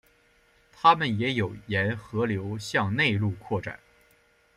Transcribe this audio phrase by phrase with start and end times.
[0.71, 3.79] 它们也有沿河流向内陆扩展。